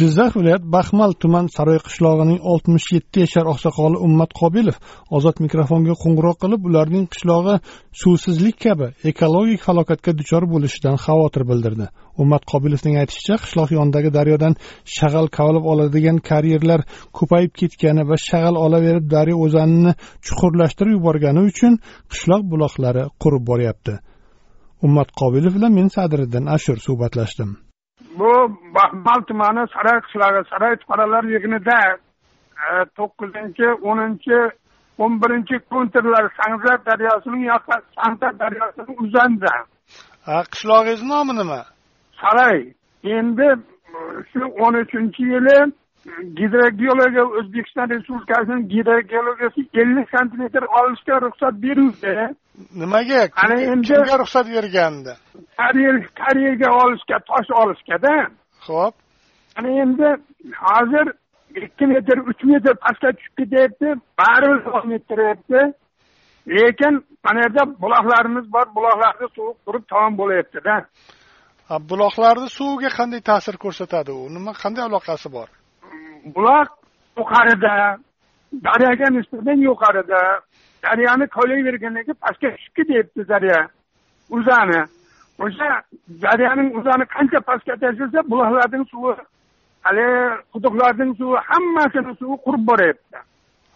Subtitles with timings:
[0.00, 4.76] Jizzax viloyat baxmal tuman saroy qishlog'ining oltmish yetti yashar oqsoqoli ummat qobilov
[5.16, 7.54] ozod mikrofonga qo'ng'iroq qilib ularning qishlog'i
[8.02, 11.86] suvsizlik kabi ekologik falokatga duchor bo'lishidan xavotir bildirdi.
[12.22, 14.54] Ummat qobilovning aytishicha qishloq yonidagi daryodan
[14.96, 16.80] shag'al kavlab oladigan karyerlar
[17.18, 19.92] ko'payib ketgani va shag'al olaverib daryo o'zanini
[20.26, 21.72] chuqurlashtirib yuborgani uchun
[22.12, 23.94] qishloq buloqlari qurib boryapti.
[24.86, 27.50] Ummat qobilov bilan men sadiriddin ashur suhbatlashdim.
[28.18, 28.30] Bu
[28.76, 31.78] baxmal tumani saroy qishlog'i saroy fuqarolar yig'inida
[32.66, 34.38] e, to'qqizinchi o'ninchi
[35.04, 39.54] o'n birinchi kontrlar sangzar daryosining yoqqa santa daryosining uzanida
[40.52, 41.60] qishlog'ingizni nomi nima?
[42.20, 42.58] Saroy
[43.18, 43.48] endi
[44.30, 45.58] shu o'n uchinchi yili
[46.38, 52.14] gidrogeologiya o'zbekiston respublikasining gidrogeologiyasi ellik santimetr olishga ruxsat beruvdi
[52.80, 53.20] nimaga?
[53.42, 53.86] Ana endi?
[53.88, 55.12] kimga ruxsat bergandi?
[55.58, 58.14] Karyer karyerga olishga tosh olishgada.
[58.66, 58.94] Ho'p
[59.58, 60.08] ana endi
[60.64, 61.06] hozir
[61.64, 63.88] ikki metr uch metr pastga tushib ketyapti
[64.20, 65.60] baribir davom ettiryapti.
[66.56, 70.74] Lekin mana yerda buloqlarimiz bor buloqlarni suvi qurib tamom bo'lyaptida.
[71.90, 74.22] Buloqlarni suviga qanday ta'sir ko'rsatadi u?
[74.36, 75.48] Nima qanday aloqasi bor?
[76.36, 76.68] Buloq
[77.18, 77.74] yuqorida
[78.52, 80.20] daryoga nisbatan yuqorida
[80.84, 83.58] daryoni kovlayvergandan keyin pastga tushib ketyapti daryo.
[84.36, 84.80] O'zani
[85.44, 85.70] o'sha
[86.24, 89.12] daryoning o'zani qancha pastga tashlasa buloqlarning suvi
[89.86, 90.08] hali
[90.52, 93.18] quduqlarning suvi hammasini suvi qurib boryapti.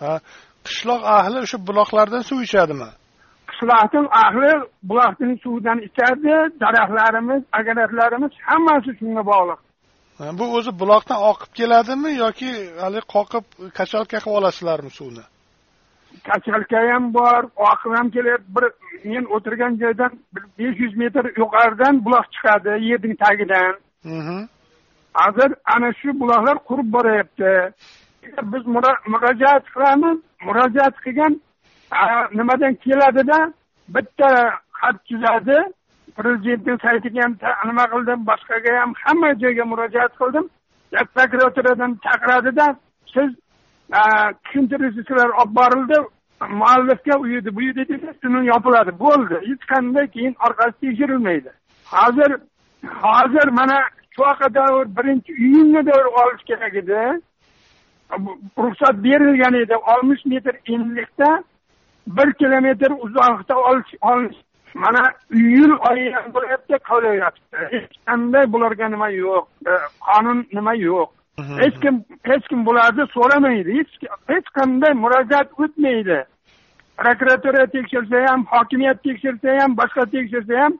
[0.00, 0.12] Ha
[0.66, 2.90] qishloq ahli o'sha buloqlardan suv ichadimi?
[3.50, 4.52] Qishloqning ahli
[4.88, 9.60] buloqning suvidan ichadi daraxtlarimiz aganatlarimiz hammasi shunga bog'liq
[10.38, 12.50] bu o'zi buloqdan oqib keladimi yoki
[12.82, 13.44] haligi qoqib
[13.78, 15.24] kachalka qilib olasizlarmi suvni?
[16.28, 18.48] Kachalka ham bor oqib ham kelyapti.
[18.56, 18.64] Bir
[19.10, 23.74] men o'tirgan joydan bir besh yuz metr yuqoridan buloq chiqadi yerning tagidan.
[24.04, 24.38] Mhm.
[25.20, 27.52] hozir ana shu buloqlar qurib boryapti.
[28.52, 30.18] Biz muro- murojaat qilamiz.
[30.46, 31.32] Murojaat qilgan
[32.38, 33.38] nimadan keladida
[33.94, 34.30] bitta
[34.80, 35.58] xat tuzadi
[36.18, 37.34] prezidentni saytiga ham
[37.70, 40.46] nima qildim boshqaga ham hamma joyga murojaat qildim.
[41.14, 42.66] Prokuraturadan chaqiradida
[43.14, 43.30] siz
[44.00, 44.02] a,
[44.44, 45.02] tushuntirishni
[45.40, 45.98] olib borildi
[46.40, 48.92] muallifga u yerda bu yerda desa shuni yopiladi.
[49.04, 51.50] Bo'ldi hech qanday keyin orqasi tekshirilmaydi.
[51.94, 52.30] Hozir
[53.04, 53.78] hozir mana
[54.14, 57.00] shunaqa davr birinchi iyunga davr olish kerak edi.
[58.64, 59.74] Ruxsat berilgan edi.
[59.92, 61.30] Oltmish metr enlikda
[62.06, 63.54] bir kilometr uzoqda
[64.10, 64.36] olish
[64.82, 65.02] mana
[65.40, 69.72] iyul oyi ham bo'lyapti qolyapti hech qanday bularga nima yo'q e,
[70.06, 71.08] qonun nima yo'q.
[71.40, 71.56] Mhm.
[71.62, 71.94] hech kim
[72.30, 73.92] hech kim bularni so'ramaydi hech
[74.32, 76.18] hech qanday murojaat o'tmaydi.
[77.00, 80.72] Prokuratura tekshirsa ham hokimiyat tekshirsa ham boshqa tekshirsa ham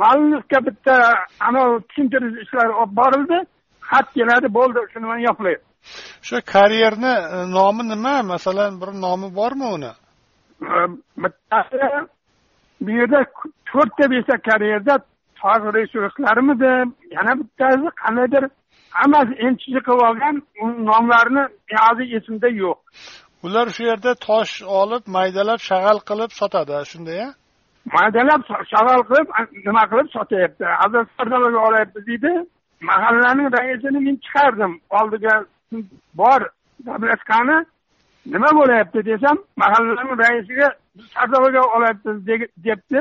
[0.00, 0.94] muallifga bitta
[1.48, 3.38] anavi tushuntirish ishlari olib borildi
[3.90, 5.70] xat keladi bo'ldi shuni bilan yopilyapti
[6.22, 8.14] o'sha karyerni e, nomi nima?
[8.32, 9.92] Masalan bir nomi bormi uni?
[10.76, 10.78] E,
[11.22, 11.76] bittasi
[12.80, 13.20] bu yerda
[13.70, 14.94] to'rtta beshta karyerda
[15.40, 16.72] tog' resurslarmidi
[17.16, 18.44] yana bittasi qandaydir
[18.98, 20.36] hammasi enchishi qilib olgan
[20.90, 21.44] nomlarini
[21.82, 22.78] hozir esimda yo'q.
[23.46, 27.28] Ular shu yerda tosh olib maydalab shag'al qilib sotadi shunday a
[27.96, 28.42] maydalab
[28.72, 29.28] shag'al qilib
[29.66, 30.64] nima qilib sotyapti?
[31.16, 32.32] Sardobaga olyapti deydi
[32.90, 34.72] mahallaning raisini men chiqardim.
[34.98, 35.34] Oldiga
[36.20, 36.40] bor
[36.86, 37.58] dablaskani
[38.34, 40.68] nima bo'lyapti desam mahallaning raisiga
[41.14, 42.26] sardobaga olyapmiz
[42.64, 43.00] debdi.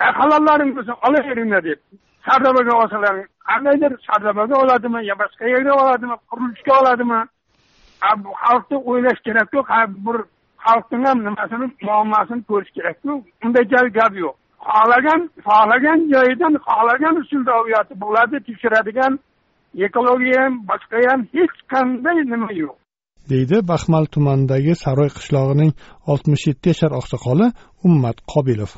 [0.00, 1.96] E, Halollaring bo'lsa olaveringlar debdi
[2.26, 7.20] sardobaga olsalaring qandaydir sardobaga oladimi yo boshqa yerga oladimi qurilishga oladimi?
[8.24, 9.58] Bu xalqni o'ylash kerakku
[10.06, 10.16] bir
[10.66, 13.12] xalqning ham nimasini muammosini ko'rish kerakku.
[13.44, 13.64] Unday
[13.98, 14.34] gap yo'q.
[14.68, 17.52] Xohlagan xohlagan joyidan xohlagan usulda
[18.04, 19.12] bo'ladi tekshiradigan
[19.86, 22.76] ekologiya ham boshqa ham hech qanday nima yo'q.
[23.34, 23.62] Deydi.
[23.70, 25.72] Baxmal tumanidagi saroy qishlog'ining
[26.12, 27.48] oltmish yetti yashar oqsoqoli
[27.88, 28.76] ummat qobilov.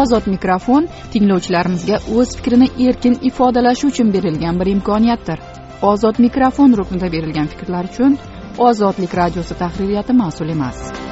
[0.00, 5.38] Ozod mikrofon tinglovchilarimizga o'z fikrini erkin ifodalashi uchun berilgan bir imkoniyatdir.
[5.90, 8.18] Ozod mikrofon ruknida berilgan fikrlar uchun
[8.58, 11.03] ozodlik radiosi tahririyati mas'ul emas.